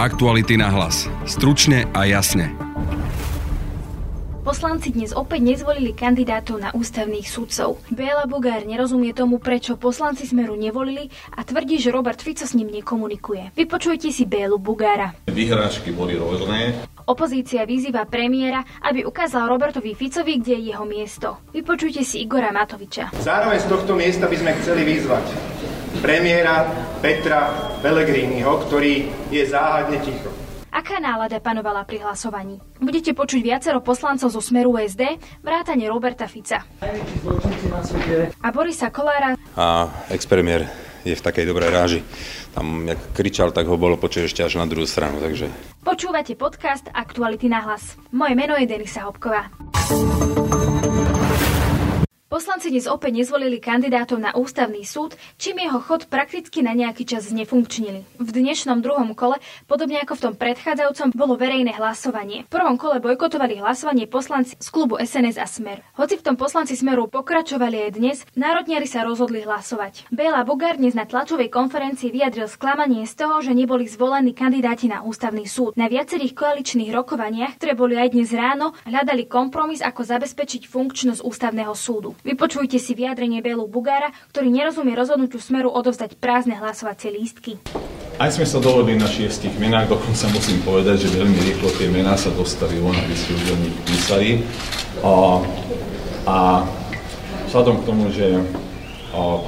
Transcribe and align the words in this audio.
Aktuality 0.00 0.56
na 0.56 0.72
hlas. 0.72 1.12
Stručne 1.28 1.84
a 1.92 2.08
jasne. 2.08 2.56
Poslanci 4.40 4.96
dnes 4.96 5.12
opäť 5.12 5.44
nezvolili 5.44 5.92
kandidátov 5.92 6.56
na 6.56 6.72
ústavných 6.72 7.28
sudcov. 7.28 7.76
Béla 7.92 8.24
Bugár 8.24 8.64
nerozumie 8.64 9.12
tomu, 9.12 9.36
prečo 9.36 9.76
poslanci 9.76 10.24
Smeru 10.24 10.56
nevolili 10.56 11.12
a 11.36 11.44
tvrdí, 11.44 11.76
že 11.76 11.92
Robert 11.92 12.16
Fico 12.16 12.48
s 12.48 12.56
ním 12.56 12.72
nekomunikuje. 12.72 13.52
Vypočujte 13.52 14.08
si 14.08 14.24
Bélu 14.24 14.56
Bugára. 14.56 15.12
Vyhrážky 15.28 15.92
boli 15.92 16.16
rôzne. 16.16 16.80
Opozícia 17.10 17.66
vyzýva 17.66 18.06
premiéra, 18.06 18.62
aby 18.86 19.02
ukázal 19.02 19.50
Robertovi 19.50 19.98
Ficovi, 19.98 20.38
kde 20.38 20.54
je 20.54 20.62
jeho 20.70 20.86
miesto. 20.86 21.42
Vypočujte 21.50 22.06
si 22.06 22.22
Igora 22.22 22.54
Matoviča. 22.54 23.10
Zároveň 23.18 23.58
z 23.58 23.66
tohto 23.66 23.98
miesta 23.98 24.30
by 24.30 24.36
sme 24.38 24.54
chceli 24.62 24.86
vyzvať 24.86 25.26
premiéra 25.98 26.70
Petra 27.02 27.50
Pellegriniho, 27.82 28.62
ktorý 28.62 29.10
je 29.26 29.42
záhadne 29.42 29.98
ticho. 30.06 30.30
Aká 30.70 31.02
nálada 31.02 31.42
panovala 31.42 31.82
pri 31.82 31.98
hlasovaní? 32.06 32.62
Budete 32.78 33.10
počuť 33.10 33.42
viacero 33.42 33.82
poslancov 33.82 34.30
zo 34.30 34.38
Smeru 34.38 34.78
SD, 34.78 35.18
vrátane 35.42 35.90
Roberta 35.90 36.30
Fica. 36.30 36.62
A 38.38 38.48
Borisa 38.54 38.94
Kolára. 38.94 39.34
A 39.58 39.90
expremiér 40.14 40.89
je 41.04 41.14
v 41.16 41.22
takej 41.22 41.48
dobrej 41.48 41.70
ráži. 41.72 42.00
Tam, 42.52 42.84
jak 42.88 43.00
kričal, 43.16 43.54
tak 43.54 43.66
ho 43.66 43.80
bolo 43.80 43.96
počuť 43.96 44.28
ešte 44.28 44.44
až 44.44 44.60
na 44.60 44.66
druhú 44.68 44.84
stranu, 44.84 45.20
takže... 45.22 45.48
Počúvate 45.80 46.36
podcast 46.36 46.86
Aktuality 46.92 47.48
na 47.48 47.64
hlas. 47.64 47.96
Moje 48.12 48.36
meno 48.36 48.58
je 48.58 48.68
Denisa 48.68 49.08
Hopková. 49.08 49.48
Poslanci 52.30 52.70
dnes 52.70 52.86
opäť 52.86 53.18
nezvolili 53.18 53.58
kandidátov 53.58 54.22
na 54.22 54.30
ústavný 54.30 54.86
súd, 54.86 55.18
čím 55.34 55.66
jeho 55.66 55.82
chod 55.82 56.06
prakticky 56.06 56.62
na 56.62 56.70
nejaký 56.78 57.02
čas 57.02 57.26
znefunkčnili. 57.26 58.06
V 58.22 58.28
dnešnom 58.30 58.86
druhom 58.86 59.18
kole, 59.18 59.42
podobne 59.66 59.98
ako 59.98 60.14
v 60.14 60.22
tom 60.30 60.34
predchádzajúcom, 60.38 61.10
bolo 61.10 61.34
verejné 61.34 61.74
hlasovanie. 61.74 62.46
V 62.46 62.54
prvom 62.54 62.78
kole 62.78 63.02
bojkotovali 63.02 63.58
hlasovanie 63.58 64.06
poslanci 64.06 64.54
z 64.62 64.68
klubu 64.70 64.94
SNS 65.02 65.42
a 65.42 65.46
Smer. 65.50 65.82
Hoci 65.98 66.22
v 66.22 66.30
tom 66.30 66.38
poslanci 66.38 66.78
Smeru 66.78 67.10
pokračovali 67.10 67.90
aj 67.90 67.98
dnes, 67.98 68.22
národniari 68.38 68.86
sa 68.86 69.02
rozhodli 69.02 69.42
hlasovať. 69.42 70.06
Béla 70.14 70.46
Bogár 70.46 70.78
dnes 70.78 70.94
na 70.94 71.10
tlačovej 71.10 71.50
konferencii 71.50 72.14
vyjadril 72.14 72.46
sklamanie 72.46 73.10
z 73.10 73.26
toho, 73.26 73.42
že 73.42 73.58
neboli 73.58 73.90
zvolení 73.90 74.38
kandidáti 74.38 74.86
na 74.86 75.02
ústavný 75.02 75.50
súd. 75.50 75.74
Na 75.74 75.90
viacerých 75.90 76.38
koaličných 76.38 76.94
rokovaniach, 76.94 77.58
ktoré 77.58 77.74
boli 77.74 77.98
aj 77.98 78.14
dnes 78.14 78.30
ráno, 78.30 78.70
hľadali 78.86 79.26
kompromis, 79.26 79.82
ako 79.82 80.06
zabezpečiť 80.06 80.70
funkčnosť 80.70 81.26
ústavného 81.26 81.74
súdu. 81.74 82.14
Vypočujte 82.20 82.76
si 82.76 82.92
vyjadrenie 82.92 83.40
Bélu 83.40 83.64
Bugára, 83.64 84.12
ktorý 84.34 84.52
nerozumie 84.52 84.92
rozhodnutiu 84.92 85.40
Smeru 85.40 85.72
odovzdať 85.72 86.20
prázdne 86.20 86.60
hlasovacie 86.60 87.08
lístky. 87.08 87.56
Aj 88.20 88.28
sme 88.28 88.44
sa 88.44 88.60
dohodli 88.60 89.00
na 89.00 89.08
šiestich 89.08 89.56
menách, 89.56 89.96
dokonca 89.96 90.28
musím 90.36 90.60
povedať, 90.60 91.08
že 91.08 91.16
veľmi 91.16 91.40
rýchlo 91.40 91.72
tie 91.80 91.88
mená 91.88 92.20
sa 92.20 92.28
dostali 92.36 92.76
von, 92.76 92.92
aby 92.92 93.16
si 93.16 93.32
nich 93.32 93.76
písali. 93.88 94.44
A, 95.00 95.40
a 96.28 96.36
vzhľadom 97.48 97.80
k 97.80 97.86
tomu, 97.88 98.12
že 98.12 98.36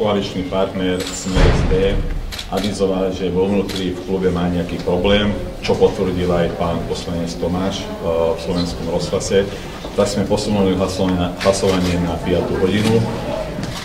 koaličný 0.00 0.48
partner 0.48 0.96
SD 1.04 2.00
avizoval, 2.48 3.12
že 3.12 3.28
vo 3.28 3.44
vnútri 3.44 3.92
v 3.92 4.00
klube 4.08 4.32
má 4.32 4.48
nejaký 4.48 4.80
problém, 4.84 5.36
čo 5.62 5.78
potvrdil 5.78 6.26
aj 6.26 6.58
pán 6.58 6.82
poslanec 6.90 7.30
Tomáš 7.38 7.86
v 8.02 8.38
slovenskom 8.42 8.90
rozhlase, 8.90 9.46
tak 9.94 10.10
sme 10.10 10.26
posunuli 10.26 10.74
hlasovanie 10.74 11.96
na 12.02 12.18
5 12.20 12.60
hodinu. 12.60 12.98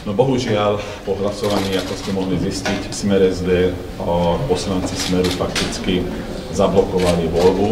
No 0.08 0.16
bohužiaľ, 0.16 0.80
po 1.04 1.20
hlasovaní, 1.20 1.76
ako 1.78 1.94
ste 2.00 2.12
mohli 2.16 2.40
zistiť, 2.40 2.90
Smer 2.90 3.22
SD 3.28 3.76
poslanci 4.50 4.96
Smeru 4.96 5.28
fakticky 5.36 6.02
zablokovali 6.56 7.28
voľbu. 7.28 7.70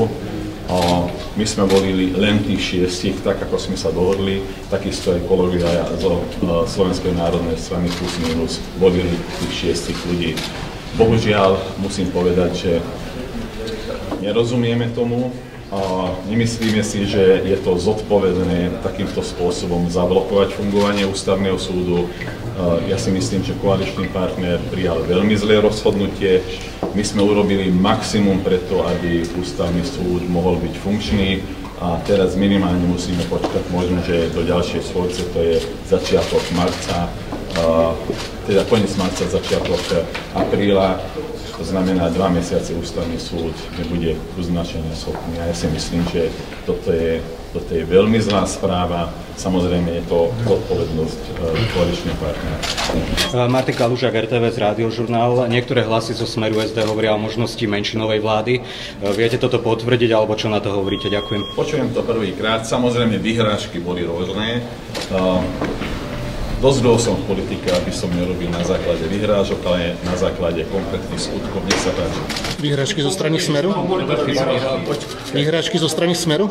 My 1.36 1.45
sme 1.48 1.64
volili 1.66 2.11
len 2.11 2.44
tých 2.44 2.61
šiestich, 2.61 3.23
tak 3.23 3.39
ako 3.39 3.56
sme 3.56 3.78
sa 3.80 3.88
dohodli, 3.89 4.44
takisto 4.67 5.15
aj 5.15 5.23
kolegovia 5.32 5.88
zo 5.98 6.21
Slovenskej 6.67 7.15
národnej 7.15 7.55
strany 7.55 7.88
plus 7.95 8.15
minus 8.21 8.60
volili 8.83 9.15
tých 9.42 9.54
šiestich 9.55 9.99
ľudí. 10.05 10.36
Bohužiaľ, 10.99 11.55
musím 11.80 12.11
povedať, 12.11 12.52
že 12.55 12.71
nerozumieme 14.21 14.89
tomu, 14.93 15.33
a 15.73 16.13
nemyslíme 16.29 16.85
si, 16.85 17.09
že 17.09 17.41
je 17.41 17.57
to 17.57 17.73
zodpovedné 17.75 18.85
takýmto 18.85 19.25
spôsobom 19.25 19.89
zablokovať 19.89 20.53
fungovanie 20.53 21.09
ústavného 21.09 21.57
súdu. 21.57 22.05
Ja 22.85 23.01
si 23.01 23.09
myslím, 23.09 23.41
že 23.41 23.57
koaličný 23.57 24.13
partner 24.13 24.61
prijal 24.69 25.01
veľmi 25.03 25.33
zlé 25.33 25.65
rozhodnutie. 25.65 26.45
My 26.93 27.01
sme 27.01 27.25
urobili 27.25 27.73
maximum 27.73 28.45
preto, 28.45 28.85
aby 28.85 29.25
ústavný 29.35 29.81
súd 29.81 30.29
mohol 30.29 30.61
byť 30.61 30.73
funkčný 30.79 31.41
a 31.81 31.97
teraz 32.07 32.37
minimálne 32.37 32.85
musíme 32.85 33.25
počkať 33.27 33.65
možno, 33.73 33.99
že 34.05 34.31
do 34.31 34.45
ďalšej 34.45 34.81
schôdce, 34.85 35.27
to 35.33 35.39
je 35.43 35.55
začiatok 35.89 36.45
marca, 36.55 37.11
teda 38.47 38.63
koniec 38.69 38.93
marca, 38.95 39.27
začiatok 39.27 39.81
apríla, 40.37 41.03
to 41.55 41.64
znamená, 41.64 42.11
dva 42.11 42.27
mesiace 42.27 42.76
ústavný 42.76 43.16
súd 43.16 43.55
nebude 43.80 44.20
uznačenia 44.36 44.92
schopný. 44.92 45.39
A 45.39 45.52
ja 45.52 45.55
si 45.55 45.71
myslím, 45.71 46.04
že 46.11 46.27
toto 46.67 46.92
je, 46.92 47.23
toto 47.55 47.71
je 47.71 47.83
veľmi 47.88 48.20
zlá 48.20 48.43
správa. 48.43 49.08
Samozrejme 49.39 49.88
je 49.99 50.04
to 50.08 50.32
odpovednosť 50.32 51.21
uh, 51.36 51.55
koaličného 51.76 52.17
partnera. 52.20 52.58
E, 53.36 53.48
Martika 53.52 53.83
Lužák, 53.88 54.15
RTVS 54.15 54.55
Rádiožurnál. 54.55 55.52
Niektoré 55.52 55.83
hlasy 55.83 56.15
zo 56.15 56.23
Smeru 56.23 56.64
SD 56.64 56.88
hovoria 56.88 57.15
o 57.15 57.20
možnosti 57.20 57.60
menšinovej 57.60 58.20
vlády. 58.23 58.54
E, 58.60 58.61
viete 59.11 59.36
toto 59.36 59.60
potvrdiť, 59.60 60.11
alebo 60.15 60.39
čo 60.39 60.48
na 60.48 60.64
to 60.64 60.71
hovoríte? 60.71 61.11
Ďakujem. 61.11 61.55
Počujem 61.55 61.92
to 61.92 62.04
prvýkrát. 62.04 62.64
Samozrejme, 62.64 63.20
vyhrážky 63.20 63.83
boli 63.83 64.08
rôzne. 64.08 64.64
Uh, 66.65 66.73
Dozrel 66.73 66.98
som 66.98 67.14
v 67.14 67.37
politike, 67.37 67.70
aby 67.70 67.93
som 67.93 68.09
nerobil 68.09 68.49
na 68.49 68.65
základe 68.65 69.05
vyhrážok, 69.05 69.61
ale 69.70 69.93
na 70.02 70.17
základe 70.17 70.65
konkrétnych 70.65 71.21
skutkov. 71.21 71.61
Nech 71.61 71.77
sa 71.77 71.93
páči. 71.93 72.17
Vyhrážky 72.58 73.05
zo 73.05 73.14
strany 73.14 73.37
Smeru? 73.37 73.70
Vyhrážky 75.30 75.77
zo 75.77 75.86
strany 75.86 76.17
Smeru? 76.17 76.49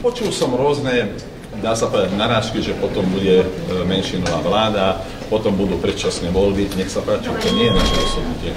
Počul 0.00 0.32
som 0.32 0.56
rôzne, 0.56 1.12
dá 1.60 1.76
sa 1.76 1.92
povedať, 1.92 2.16
narážky, 2.16 2.64
že 2.64 2.72
potom 2.80 3.04
bude 3.12 3.44
e, 3.44 3.46
menšinová 3.84 4.40
vláda, 4.40 5.04
potom 5.28 5.52
budú 5.52 5.76
predčasné 5.76 6.32
voľby. 6.32 6.72
Nech 6.80 6.88
sa 6.88 7.04
páči, 7.04 7.28
to 7.28 7.48
nie 7.52 7.68
je 7.68 7.76
naše 7.76 7.94
rozhodnutie. 8.00 8.50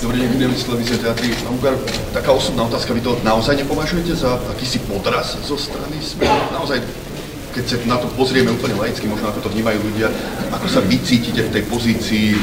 Dobrý 0.00 0.16
deň, 0.24 0.28
budem 0.32 0.52
z 0.56 0.64
televízie 0.64 0.96
teatry. 0.96 1.36
Taká 2.16 2.32
osobná 2.32 2.64
otázka, 2.64 2.96
vy 2.96 3.04
to 3.04 3.12
naozaj 3.20 3.52
nepovažujete 3.60 4.16
za 4.16 4.40
akýsi 4.48 4.80
podraz 4.88 5.36
zo 5.44 5.60
strany 5.60 6.00
Smeru? 6.00 6.40
Naozaj 6.56 7.05
keď 7.56 7.64
sa 7.64 7.76
na 7.88 7.96
to 7.96 8.12
pozrieme 8.12 8.52
úplne 8.52 8.76
laicky, 8.76 9.08
možno 9.08 9.32
ako 9.32 9.48
to 9.48 9.52
vnímajú 9.56 9.80
ľudia, 9.80 10.12
ako 10.52 10.68
sa 10.68 10.84
vy 10.84 11.00
cítite 11.00 11.40
v 11.40 11.50
tej 11.56 11.64
pozícii? 11.72 12.36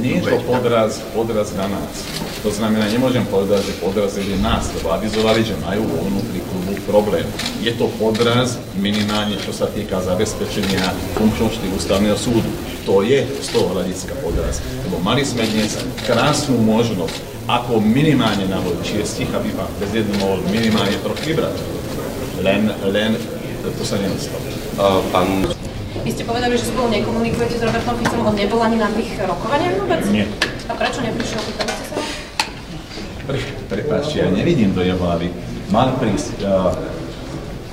Nie 0.00 0.20
je 0.20 0.36
to 0.36 0.40
podraz, 0.48 1.00
podraz 1.12 1.52
na 1.56 1.68
nás. 1.68 2.04
To 2.44 2.48
znamená, 2.52 2.88
nemôžem 2.88 3.24
povedať, 3.28 3.64
že 3.68 3.80
podraz 3.80 4.16
je 4.16 4.36
nás, 4.40 4.68
lebo 4.80 4.92
avizovali, 4.92 5.44
že 5.44 5.56
majú 5.60 5.84
vo 5.88 6.08
vnútri 6.08 6.40
klubu 6.44 6.74
problém. 6.88 7.24
Je 7.60 7.72
to 7.76 7.88
podraz 7.96 8.60
minimálne, 8.76 9.36
čo 9.40 9.52
sa 9.52 9.68
týka 9.68 10.00
zabezpečenia 10.00 10.92
funkčnosti 11.16 11.64
ústavného 11.72 12.16
súdu. 12.16 12.48
To 12.84 13.00
je 13.04 13.24
z 13.24 13.48
toho 13.48 13.72
hľadiska 13.76 14.12
podraz. 14.20 14.60
Lebo 14.88 15.00
mali 15.00 15.24
sme 15.24 15.44
dnes 15.48 15.76
krásnu 16.04 16.56
možnosť, 16.60 17.48
ako 17.48 17.80
minimálne 17.80 18.48
navoliť 18.48 18.82
šiestich, 18.84 19.30
aby 19.32 19.52
pán 19.56 19.70
prezident 19.80 20.12
mohol 20.20 20.40
minimálne 20.52 20.96
troch 21.00 21.20
vybrať. 21.22 21.56
Len, 22.42 22.68
len 22.90 23.16
to 23.70 23.84
sa 23.86 23.96
nenastalo. 24.02 24.42
Uh, 24.74 24.98
pán... 25.14 25.46
Vy 26.02 26.10
ste 26.10 26.26
povedali, 26.26 26.58
že 26.58 26.66
spolu 26.66 26.90
nekomunikujete 26.90 27.54
s 27.58 27.62
Robertom 27.62 27.94
Ficom, 28.02 28.26
on 28.26 28.34
nebol 28.34 28.58
ani 28.58 28.82
na 28.82 28.90
tých 28.90 29.14
rokovaniach 29.22 29.78
vôbec? 29.78 30.02
Nie. 30.10 30.26
A 30.66 30.74
prečo 30.74 30.98
neprišiel? 30.98 31.38
Pýtali 31.38 31.70
ste 31.70 31.84
sa? 31.86 31.96
Pre, 33.22 33.38
prepáčte, 33.70 34.18
ja 34.18 34.28
nevidím 34.34 34.74
do 34.74 34.82
jeho 34.82 34.98
hlavy. 34.98 35.30
Mal 35.70 35.94
prísť 36.02 36.42
uh, 36.42 36.74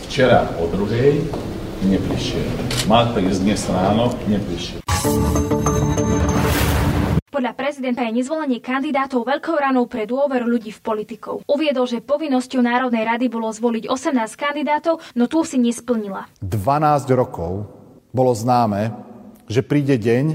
včera 0.06 0.54
o 0.62 0.70
druhej, 0.70 1.26
neprišiel. 1.90 2.46
Mal 2.86 3.10
prísť 3.18 3.40
dnes 3.42 3.62
ráno, 3.66 4.14
neprišiel. 4.30 5.49
Podľa 7.40 7.56
prezidenta 7.56 8.04
je 8.04 8.20
nezvolenie 8.20 8.60
kandidátov 8.60 9.24
veľkou 9.24 9.56
ranou 9.56 9.88
pre 9.88 10.04
dôver 10.04 10.44
ľudí 10.44 10.76
v 10.76 10.84
politikov. 10.84 11.48
Uviedol, 11.48 11.88
že 11.88 12.04
povinnosťou 12.04 12.60
Národnej 12.60 13.08
rady 13.08 13.32
bolo 13.32 13.48
zvoliť 13.48 13.88
18 13.88 14.12
kandidátov, 14.36 15.00
no 15.16 15.24
tú 15.32 15.48
si 15.48 15.56
nesplnila. 15.56 16.28
12 16.44 17.08
rokov 17.16 17.64
bolo 18.12 18.36
známe, 18.36 18.92
že 19.48 19.64
príde 19.64 19.96
deň, 19.96 20.26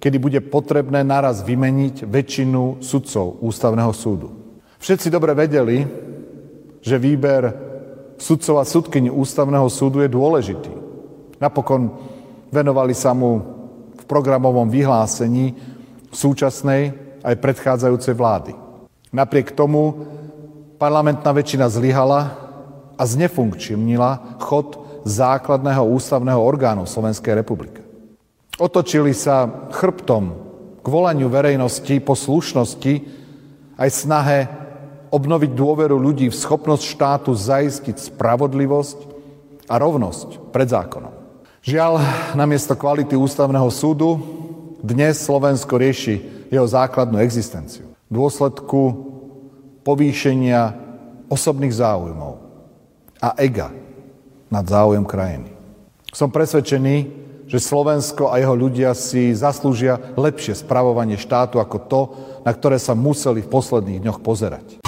kedy 0.00 0.16
bude 0.16 0.40
potrebné 0.48 1.04
naraz 1.04 1.44
vymeniť 1.44 2.08
väčšinu 2.08 2.80
sudcov 2.80 3.44
Ústavného 3.44 3.92
súdu. 3.92 4.32
Všetci 4.80 5.12
dobre 5.12 5.36
vedeli, 5.36 5.84
že 6.80 6.96
výber 6.96 7.52
sudcov 8.16 8.56
a 8.56 8.64
sudkyni 8.64 9.12
Ústavného 9.12 9.68
súdu 9.68 10.00
je 10.00 10.08
dôležitý. 10.08 10.72
Napokon 11.36 11.92
venovali 12.48 12.96
sa 12.96 13.12
mu 13.12 13.44
v 13.92 14.04
programovom 14.08 14.72
vyhlásení 14.72 15.73
súčasnej 16.14 16.94
aj 17.20 17.34
predchádzajúcej 17.42 18.14
vlády. 18.14 18.52
Napriek 19.14 19.54
tomu 19.54 20.06
parlamentná 20.78 21.30
väčšina 21.30 21.70
zlyhala 21.70 22.34
a 22.94 23.02
znefunkčnila 23.02 24.40
chod 24.42 24.78
základného 25.04 25.84
ústavného 25.84 26.40
orgánu 26.40 26.86
Slovenskej 26.86 27.36
republiky. 27.36 27.82
Otočili 28.58 29.10
sa 29.12 29.68
chrbtom 29.74 30.24
k 30.80 30.86
volaniu 30.86 31.26
verejnosti 31.26 31.98
po 32.00 32.14
slušnosti 32.14 32.94
aj 33.74 33.88
snahe 33.90 34.38
obnoviť 35.10 35.50
dôveru 35.54 35.94
ľudí 35.94 36.30
v 36.30 36.36
schopnosť 36.38 36.84
štátu 36.84 37.30
zaistiť 37.34 38.14
spravodlivosť 38.14 38.98
a 39.70 39.74
rovnosť 39.78 40.50
pred 40.50 40.68
zákonom. 40.70 41.14
Žiaľ, 41.64 41.92
namiesto 42.36 42.76
kvality 42.76 43.16
ústavného 43.16 43.70
súdu 43.72 44.20
dnes 44.84 45.16
Slovensko 45.16 45.80
rieši 45.80 46.46
jeho 46.52 46.68
základnú 46.68 47.16
existenciu. 47.24 47.96
V 48.12 48.12
dôsledku 48.12 48.80
povýšenia 49.80 50.76
osobných 51.32 51.72
záujmov 51.72 52.36
a 53.16 53.32
ega 53.40 53.72
nad 54.52 54.64
záujem 54.68 55.08
krajiny. 55.08 55.56
Som 56.12 56.28
presvedčený, 56.28 57.24
že 57.48 57.58
Slovensko 57.64 58.28
a 58.28 58.36
jeho 58.36 58.52
ľudia 58.52 58.92
si 58.92 59.32
zaslúžia 59.32 59.96
lepšie 60.20 60.52
spravovanie 60.52 61.16
štátu 61.16 61.56
ako 61.58 61.76
to, 61.88 62.00
na 62.44 62.52
ktoré 62.52 62.76
sa 62.76 62.92
museli 62.92 63.40
v 63.40 63.48
posledných 63.48 64.04
dňoch 64.04 64.20
pozerať. 64.20 64.84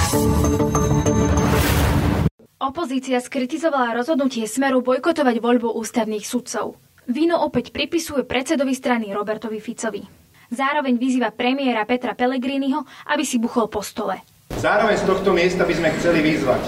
Opozícia 2.61 3.17
skritizovala 3.21 3.97
rozhodnutie 3.97 4.45
Smeru 4.45 4.85
bojkotovať 4.85 5.37
voľbu 5.41 5.73
ústavných 5.77 6.25
sudcov. 6.25 6.86
Vino 7.07 7.39
opäť 7.47 7.71
pripisuje 7.71 8.27
predsedovi 8.27 8.75
strany 8.75 9.15
Robertovi 9.15 9.63
Ficovi. 9.63 10.03
Zároveň 10.51 10.99
vyzýva 10.99 11.31
premiéra 11.31 11.87
Petra 11.87 12.19
Pellegriniho, 12.19 12.83
aby 13.11 13.23
si 13.23 13.39
buchol 13.39 13.71
po 13.71 13.79
stole. 13.79 14.23
Zároveň 14.59 14.99
z 14.99 15.07
tohto 15.07 15.31
miesta 15.31 15.63
by 15.63 15.75
sme 15.75 15.95
chceli 15.99 16.23
vyzvať 16.23 16.63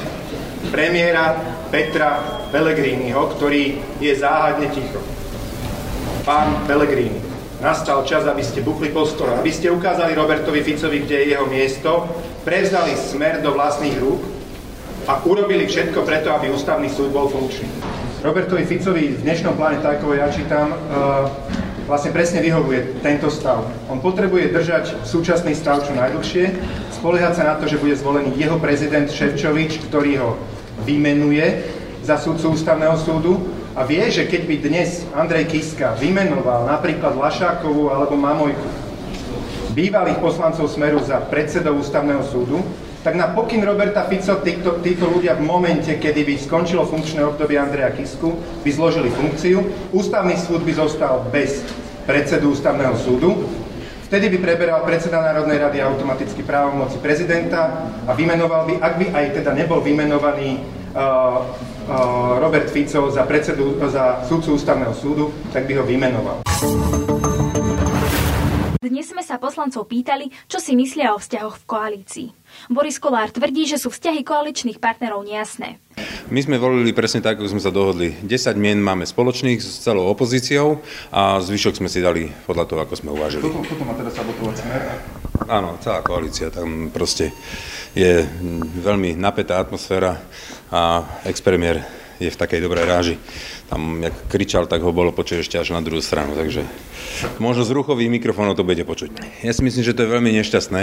premiéra 0.70 1.34
Petra 1.74 2.22
Pellegriniho, 2.54 3.18
ktorý 3.34 3.78
je 3.98 4.12
záhadne 4.14 4.70
ticho 4.70 5.02
pán 6.28 6.68
Pellegrini, 6.68 7.18
nastal 7.64 8.04
čas, 8.04 8.28
aby 8.28 8.44
ste 8.44 8.60
buchli 8.60 8.92
po 8.92 9.08
stole, 9.08 9.32
aby 9.32 9.48
ste 9.48 9.72
ukázali 9.72 10.12
Robertovi 10.12 10.60
Ficovi, 10.60 11.08
kde 11.08 11.24
je 11.24 11.26
jeho 11.32 11.48
miesto, 11.48 12.04
prevzali 12.44 12.92
smer 12.92 13.40
do 13.40 13.56
vlastných 13.56 13.96
rúk 13.96 14.20
a 15.08 15.24
urobili 15.24 15.64
všetko 15.64 16.04
preto, 16.04 16.28
aby 16.36 16.52
ústavný 16.52 16.92
súd 16.92 17.16
bol 17.16 17.32
funkčný. 17.32 17.66
Robertovi 18.18 18.66
Ficovi 18.66 19.14
v 19.14 19.22
dnešnom 19.22 19.54
pláne, 19.54 19.78
tak 19.78 20.02
ako 20.02 20.18
ja 20.18 20.26
čítam, 20.26 20.74
uh, 20.74 21.30
vlastne 21.86 22.10
presne 22.10 22.42
vyhovuje 22.42 22.98
tento 22.98 23.30
stav. 23.30 23.62
On 23.86 24.02
potrebuje 24.02 24.50
držať 24.50 25.06
súčasný 25.06 25.54
stav 25.54 25.86
čo 25.86 25.94
najdlhšie, 25.94 26.50
spoliehať 26.98 27.38
sa 27.38 27.44
na 27.46 27.54
to, 27.62 27.70
že 27.70 27.78
bude 27.78 27.94
zvolený 27.94 28.34
jeho 28.34 28.58
prezident 28.58 29.06
Ševčovič, 29.06 29.86
ktorý 29.86 30.18
ho 30.18 30.30
vymenuje 30.82 31.62
za 32.02 32.18
súdcu 32.18 32.58
ústavného 32.58 32.98
súdu 32.98 33.38
a 33.78 33.86
vie, 33.86 34.02
že 34.10 34.26
keď 34.26 34.42
by 34.50 34.56
dnes 34.66 35.06
Andrej 35.14 35.54
Kiska 35.54 35.94
vymenoval 36.02 36.66
napríklad 36.66 37.14
Lašákovú 37.14 37.94
alebo 37.94 38.18
Mamojku, 38.18 38.66
bývalých 39.78 40.18
poslancov 40.18 40.66
Smeru 40.66 40.98
za 41.06 41.22
predsedov 41.22 41.78
ústavného 41.78 42.26
súdu, 42.26 42.66
tak 43.02 43.14
na 43.14 43.30
pokyn 43.30 43.62
Roberta 43.62 44.04
Fico 44.10 44.42
títo, 44.42 44.82
títo 44.82 45.06
ľudia 45.06 45.38
v 45.38 45.46
momente, 45.46 45.94
kedy 45.94 46.26
by 46.26 46.34
skončilo 46.38 46.82
funkčné 46.86 47.22
obdobie 47.22 47.58
Andreja 47.58 47.94
Kisku, 47.94 48.34
by 48.66 48.70
zložili 48.74 49.10
funkciu, 49.14 49.62
ústavný 49.94 50.34
súd 50.34 50.66
by 50.66 50.72
zostal 50.74 51.22
bez 51.30 51.62
predsedu 52.08 52.56
ústavného 52.56 52.96
súdu, 52.98 53.46
vtedy 54.08 54.32
by 54.34 54.38
preberal 54.40 54.80
predseda 54.82 55.20
Národnej 55.20 55.60
rady 55.60 55.78
automaticky 55.84 56.42
právomoci 56.42 56.98
prezidenta 56.98 57.92
a 58.08 58.12
vymenoval 58.16 58.66
by, 58.66 58.74
ak 58.80 58.94
by 58.98 59.06
aj 59.14 59.24
teda 59.42 59.50
nebol 59.54 59.84
vymenovaný 59.84 60.64
uh, 60.96 61.44
Robert 62.40 62.68
Fico 62.68 63.08
za 63.08 63.24
predsedu, 63.24 63.80
za 63.88 64.24
súdcu 64.28 64.56
ústavného 64.56 64.92
súdu, 64.92 65.32
tak 65.52 65.64
by 65.64 65.80
ho 65.80 65.84
vymenoval. 65.84 66.36
Dnes 68.88 69.04
sme 69.12 69.20
sa 69.20 69.36
poslancov 69.36 69.84
pýtali, 69.84 70.32
čo 70.48 70.56
si 70.56 70.72
myslia 70.72 71.12
o 71.12 71.20
vzťahoch 71.20 71.60
v 71.60 71.68
koalícii. 71.68 72.28
Boris 72.72 72.96
Kolár 72.96 73.28
tvrdí, 73.28 73.68
že 73.68 73.76
sú 73.76 73.92
vzťahy 73.92 74.24
koaličných 74.24 74.80
partnerov 74.80 75.28
nejasné. 75.28 75.76
My 76.32 76.40
sme 76.40 76.56
volili 76.56 76.96
presne 76.96 77.20
tak, 77.20 77.36
ako 77.36 77.52
sme 77.52 77.60
sa 77.60 77.68
dohodli. 77.68 78.16
10 78.24 78.56
mien 78.56 78.80
máme 78.80 79.04
spoločných 79.04 79.60
s 79.60 79.84
celou 79.84 80.08
opozíciou 80.08 80.80
a 81.12 81.36
zvyšok 81.36 81.84
sme 81.84 81.92
si 81.92 82.00
dali 82.00 82.32
podľa 82.48 82.64
toho, 82.64 82.80
ako 82.88 82.94
sme 82.96 83.12
uvážili. 83.12 83.44
Toto, 83.44 83.60
toto 83.60 83.84
má 83.84 83.92
teda 83.92 84.08
sabotovať 84.08 84.56
smer? 84.56 84.80
Áno, 85.52 85.76
celá 85.84 86.00
koalícia. 86.00 86.48
Tam 86.48 86.88
proste 86.88 87.36
je 87.92 88.24
veľmi 88.80 89.20
napätá 89.20 89.60
atmosféra 89.60 90.16
a 90.72 91.04
expremiér 91.28 91.84
je 92.18 92.30
v 92.30 92.40
takej 92.40 92.60
dobrej 92.62 92.84
ráži. 92.86 93.14
Tam, 93.70 94.02
jak 94.02 94.14
kričal, 94.30 94.66
tak 94.66 94.82
ho 94.82 94.90
bolo 94.90 95.14
počuť 95.14 95.42
ešte 95.42 95.56
až 95.58 95.74
na 95.74 95.82
druhú 95.82 96.02
stranu, 96.02 96.34
takže 96.34 96.66
možno 97.38 97.62
z 97.62 97.74
ruchových 97.74 98.10
mikrofónov 98.10 98.58
to 98.58 98.66
bude 98.66 98.82
počuť. 98.82 99.42
Ja 99.42 99.54
si 99.54 99.62
myslím, 99.62 99.82
že 99.86 99.94
to 99.94 100.04
je 100.06 100.14
veľmi 100.14 100.30
nešťastné. 100.42 100.82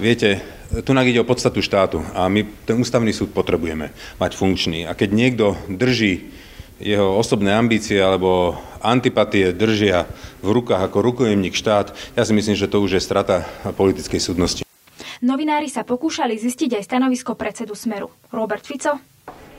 Viete, 0.00 0.40
tu 0.84 0.96
ide 0.96 1.20
o 1.20 1.28
podstatu 1.28 1.60
štátu 1.60 2.00
a 2.16 2.28
my 2.32 2.48
ten 2.64 2.80
ústavný 2.80 3.12
súd 3.12 3.32
potrebujeme 3.36 3.92
mať 4.16 4.32
funkčný. 4.36 4.88
A 4.88 4.96
keď 4.96 5.08
niekto 5.12 5.46
drží 5.68 6.32
jeho 6.80 7.14
osobné 7.14 7.52
ambície 7.52 8.00
alebo 8.00 8.56
antipatie 8.82 9.52
držia 9.54 10.08
v 10.42 10.48
rukách 10.50 10.90
ako 10.90 10.98
rukojemník 11.12 11.54
štát, 11.54 11.94
ja 12.16 12.22
si 12.24 12.32
myslím, 12.34 12.56
že 12.56 12.66
to 12.66 12.80
už 12.82 12.98
je 12.98 13.02
strata 13.04 13.46
politickej 13.76 14.18
súdnosti. 14.18 14.62
Novinári 15.22 15.70
sa 15.70 15.86
pokúšali 15.86 16.34
zistiť 16.34 16.82
aj 16.82 16.82
stanovisko 16.82 17.38
predsedu 17.38 17.78
Smeru. 17.78 18.10
Robert 18.34 18.66
Fico? 18.66 19.11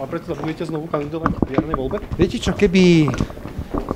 Pán 0.03 0.11
predseda, 0.11 0.35
budete 0.35 0.67
znovu 0.67 0.91
kandidovať 0.91 1.31
v 1.47 1.51
jarnej 1.55 1.75
voľbe? 1.79 2.03
Viete 2.19 2.35
čo, 2.35 2.51
keby 2.51 3.07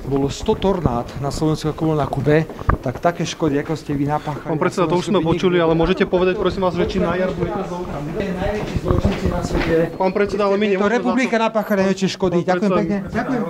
bolo 0.08 0.32
100 0.32 0.56
tornád 0.56 1.04
na 1.20 1.28
Slovensku 1.28 1.68
ako 1.68 1.92
na 1.92 2.08
Kube, 2.08 2.48
tak 2.80 2.96
také 2.96 3.28
škody, 3.28 3.60
ako 3.60 3.76
ste 3.76 3.92
vy 3.92 4.08
napáchali. 4.08 4.56
Pán 4.56 4.56
predseda, 4.56 4.88
to 4.88 4.96
už 4.96 5.12
sme 5.12 5.20
počuli, 5.20 5.60
ale 5.60 5.76
môžete 5.76 6.08
povedať, 6.08 6.40
prosím 6.40 6.64
vás, 6.64 6.72
že 6.80 6.88
či 6.88 6.96
na 6.96 7.12
jar 7.12 7.28
budete 7.36 7.60
znovu 7.60 7.84
kandidovať? 7.92 8.24
Najväčší 8.24 8.76
zločinci 8.80 9.26
na 9.28 9.40
svete. 9.44 9.76
Pán 10.00 10.12
predseda, 10.16 10.42
ale 10.48 10.56
my 10.56 10.66
nemôžeme... 10.72 10.88
To 10.88 10.96
republika 10.96 11.36
napácha 11.36 11.74
najväčšie 11.76 12.08
škody. 12.08 12.36
Ďakujem 12.40 12.70
pekne. 12.72 12.96
Ďakujem. 13.12 13.40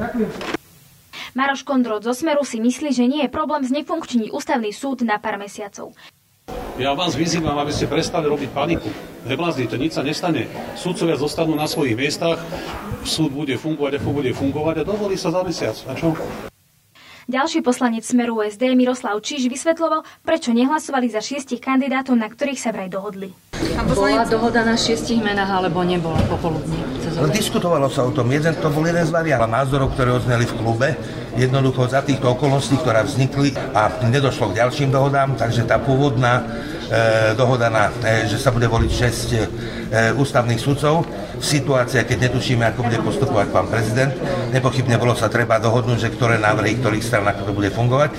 Ďakujem. 0.00 0.28
Maroš 1.36 1.60
Kondrot 1.68 2.08
zo 2.08 2.16
Smeru 2.16 2.40
si 2.40 2.56
myslí, 2.56 2.88
že 2.96 3.04
nie 3.04 3.28
je 3.28 3.28
problém 3.28 3.68
znefunkčniť 3.68 4.32
ústavný 4.32 4.72
súd 4.72 5.04
na 5.04 5.20
pár 5.20 5.36
mesiacov. 5.36 5.92
Ja 6.80 6.96
vás 6.96 7.12
vyzývam, 7.12 7.60
aby 7.60 7.76
ste 7.76 7.84
prestali 7.84 8.24
robiť 8.24 8.56
paniku. 8.56 8.88
Nebláznite, 9.28 9.76
nič 9.76 9.92
sa 9.92 10.00
nestane. 10.00 10.48
Súdcovia 10.80 11.20
zostanú 11.20 11.52
na 11.52 11.68
svojich 11.68 11.92
miestach, 11.92 12.40
súd 13.04 13.36
bude 13.36 13.60
fungovať, 13.60 14.00
ako 14.00 14.08
bude 14.16 14.32
fungovať 14.32 14.80
a 14.80 14.88
dovolí 14.88 15.20
sa 15.20 15.28
za 15.28 15.44
mesiac. 15.44 15.76
A 15.84 15.92
čo? 15.92 16.16
Ďalší 17.30 17.62
poslanec 17.62 18.02
Smeru 18.02 18.42
SD 18.42 18.74
Miroslav 18.74 19.14
Číž 19.22 19.46
vysvetloval, 19.46 20.02
prečo 20.26 20.50
nehlasovali 20.50 21.06
za 21.06 21.22
šiestich 21.22 21.62
kandidátov, 21.62 22.18
na 22.18 22.26
ktorých 22.26 22.58
sa 22.58 22.74
vraj 22.74 22.90
dohodli. 22.90 23.30
Bola 23.94 24.26
dohoda 24.26 24.66
na 24.66 24.74
šiestich 24.74 25.22
menách, 25.22 25.46
alebo 25.46 25.86
nebola 25.86 26.18
popoludní? 26.26 26.74
No, 27.14 27.30
diskutovalo 27.30 27.86
sa 27.86 28.02
o 28.02 28.10
tom. 28.10 28.34
Jeden, 28.34 28.50
to 28.58 28.66
bol 28.74 28.82
jeden 28.82 29.06
z 29.06 29.14
variantov 29.14 29.46
názorov, 29.46 29.94
ktoré 29.94 30.10
odzneli 30.10 30.42
v 30.42 30.54
klube. 30.58 30.88
Jednoducho 31.38 31.86
za 31.86 32.02
týchto 32.02 32.34
okolností, 32.34 32.82
ktoré 32.82 33.06
vznikli 33.06 33.54
a 33.78 33.94
nedošlo 34.02 34.50
k 34.50 34.66
ďalším 34.66 34.90
dohodám, 34.90 35.38
takže 35.38 35.62
tá 35.70 35.78
pôvodná 35.78 36.42
dohoda 37.38 37.70
na, 37.70 37.94
e, 38.02 38.26
že 38.26 38.38
sa 38.38 38.50
bude 38.50 38.66
voliť 38.66 38.90
6 38.90 39.30
e, 39.30 39.38
ústavných 40.18 40.58
sudcov 40.58 41.06
situácia, 41.40 42.04
keď 42.04 42.30
netušíme, 42.30 42.62
ako 42.68 42.84
bude 42.84 43.00
postupovať 43.00 43.46
pán 43.48 43.66
prezident. 43.66 44.12
Nepochybne 44.52 45.00
bolo 45.00 45.16
sa 45.16 45.32
treba 45.32 45.56
dohodnúť, 45.56 45.98
že 45.98 46.12
ktoré 46.12 46.36
návrhy, 46.36 46.78
ktorých 46.78 47.02
stran, 47.02 47.24
ako 47.24 47.48
to 47.48 47.52
bude 47.56 47.72
fungovať. 47.72 48.12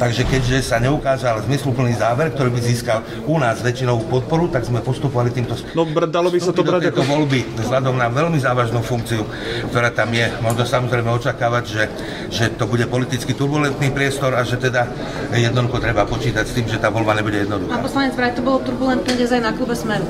Takže 0.00 0.24
keďže 0.26 0.72
sa 0.72 0.80
neukázal 0.80 1.44
zmysluplný 1.46 1.94
záver, 1.94 2.32
ktorý 2.32 2.50
by 2.50 2.60
získal 2.64 2.98
u 3.28 3.36
nás 3.36 3.60
väčšinovú 3.60 4.08
podporu, 4.08 4.48
tak 4.48 4.64
sme 4.66 4.80
postupovali 4.80 5.30
týmto 5.30 5.54
No, 5.76 5.84
dalo 6.08 6.32
by 6.32 6.40
sa 6.40 6.50
to 6.50 6.64
brať 6.64 6.90
ako... 6.90 7.04
voľby, 7.06 7.44
vzhľadom 7.60 7.94
na 7.94 8.08
veľmi 8.08 8.40
závažnú 8.40 8.80
funkciu, 8.82 9.22
ktorá 9.70 9.92
tam 9.92 10.10
je. 10.10 10.26
Možno 10.40 10.64
samozrejme 10.64 11.12
očakávať, 11.12 11.64
že, 11.68 11.84
že 12.32 12.44
to 12.56 12.64
bude 12.64 12.88
politicky 12.88 13.36
turbulentný 13.36 13.92
priestor 13.92 14.32
a 14.34 14.42
že 14.42 14.56
teda 14.56 14.88
jednoducho 15.36 15.78
treba 15.78 16.08
počítať 16.08 16.44
s 16.44 16.52
tým, 16.56 16.66
že 16.66 16.80
tá 16.80 16.88
voľba 16.88 17.20
nebude 17.20 17.44
jednoduchá. 17.44 17.78
Pán 17.78 17.84
poslanec, 17.84 18.11
vraj 18.14 18.32
to 18.36 18.44
bolo 18.44 18.60
turbulentné 18.60 19.16
dnes 19.16 19.32
aj 19.32 19.42
na 19.42 19.52
klube 19.56 19.72
Smeru. 19.72 20.04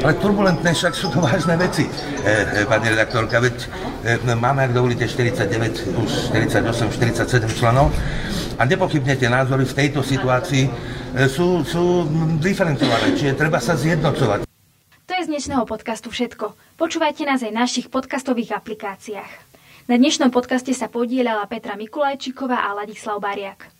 Ale 0.00 0.16
turbulentné 0.16 0.72
však 0.72 0.92
sú 0.96 1.08
to 1.12 1.20
vážne 1.20 1.56
veci, 1.56 1.84
e, 1.84 2.64
e, 2.64 2.68
pani 2.68 2.92
redaktorka. 2.92 3.40
Veď 3.40 3.56
e, 4.04 4.36
máme, 4.36 4.68
ak 4.68 4.72
dovolíte, 4.72 5.08
49, 5.08 5.96
už 5.96 6.10
48, 6.32 6.92
47 6.92 7.48
členov 7.56 7.92
a 8.60 8.62
nepochybne 8.68 9.16
tie 9.16 9.32
názory 9.32 9.64
v 9.64 9.74
tejto 9.76 10.04
situácii 10.04 10.64
e, 10.68 10.70
sú, 11.28 11.64
sú 11.64 12.04
diferencované, 12.40 13.16
čiže 13.16 13.36
treba 13.36 13.60
sa 13.60 13.76
zjednocovať. 13.76 14.44
To 15.08 15.12
je 15.16 15.22
z 15.24 15.28
dnešného 15.32 15.64
podcastu 15.64 16.12
všetko. 16.12 16.76
Počúvajte 16.76 17.24
nás 17.24 17.40
aj 17.40 17.52
v 17.52 17.60
našich 17.60 17.86
podcastových 17.88 18.56
aplikáciách. 18.60 19.32
Na 19.88 19.96
dnešnom 19.96 20.28
podcaste 20.30 20.70
sa 20.76 20.92
podielala 20.92 21.42
Petra 21.48 21.74
Mikulajčíková 21.74 22.68
a 22.68 22.76
Ladislav 22.84 23.18
Bariak. 23.18 23.79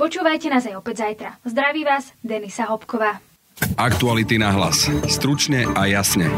Počúvajte 0.00 0.48
nás 0.48 0.64
aj 0.64 0.80
opäť 0.80 1.04
zajtra. 1.04 1.36
Zdraví 1.44 1.84
vás, 1.84 2.16
Denisa 2.24 2.64
Hopková. 2.72 3.20
Aktuality 3.76 4.40
na 4.40 4.48
hlas. 4.48 4.88
Stručne 5.04 5.68
a 5.76 5.84
jasne. 5.84 6.32